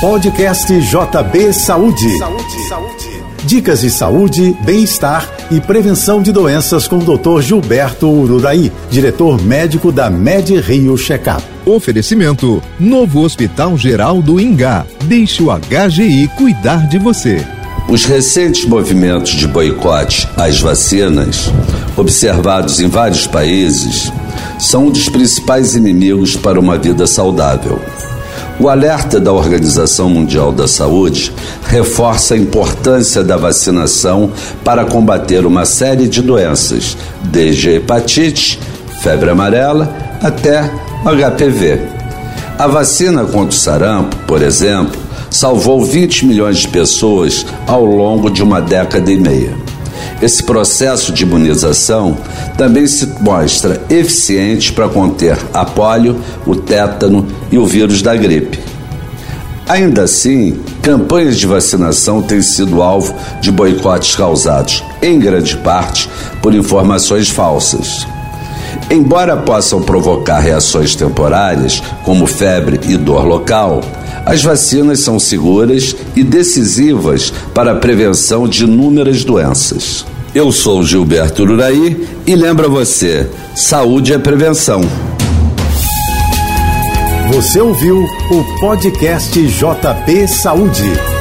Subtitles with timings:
[0.00, 2.18] Podcast JB Saúde.
[2.18, 3.22] Saúde, saúde.
[3.46, 7.40] Dicas de saúde, bem-estar e prevenção de doenças com o Dr.
[7.40, 11.42] Gilberto Ururaí, diretor médico da Med Rio Checkup.
[11.64, 14.84] Oferecimento: Novo Hospital Geral do Ingá.
[15.04, 17.42] Deixe o HGI cuidar de você.
[17.88, 21.50] Os recentes movimentos de boicote às vacinas,
[21.96, 24.12] observados em vários países,
[24.58, 27.80] são um dos principais inimigos para uma vida saudável.
[28.58, 31.30] O alerta da Organização Mundial da Saúde
[31.66, 34.32] reforça a importância da vacinação
[34.64, 38.58] para combater uma série de doenças, desde hepatite,
[39.02, 40.70] febre amarela até
[41.04, 41.80] HPV.
[42.58, 44.98] A vacina contra o sarampo, por exemplo,
[45.30, 49.54] salvou 20 milhões de pessoas ao longo de uma década e meia.
[50.20, 52.16] Esse processo de imunização
[52.56, 58.58] também se mostra eficiente para conter a polio, o tétano e o vírus da gripe.
[59.68, 66.08] Ainda assim, campanhas de vacinação têm sido alvo de boicotes causados, em grande parte,
[66.40, 68.06] por informações falsas.
[68.88, 73.80] Embora possam provocar reações temporárias, como febre e dor local,
[74.26, 80.04] as vacinas são seguras e decisivas para a prevenção de inúmeras doenças.
[80.34, 84.80] Eu sou Gilberto Uraí e lembra você: saúde é prevenção.
[87.32, 91.15] Você ouviu o podcast JB Saúde.